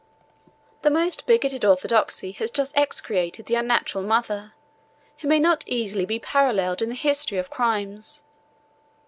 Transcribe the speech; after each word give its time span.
]The 0.81 0.89
most 0.89 1.27
bigoted 1.27 1.63
orthodoxy 1.63 2.31
has 2.39 2.49
justly 2.49 2.81
execrated 2.81 3.45
the 3.45 3.53
unnatural 3.53 4.03
mother, 4.03 4.53
who 5.19 5.27
may 5.27 5.37
not 5.37 5.63
easily 5.67 6.05
be 6.05 6.17
paralleled 6.17 6.81
in 6.81 6.89
the 6.89 6.95
history 6.95 7.37
of 7.37 7.51
crimes. 7.51 8.23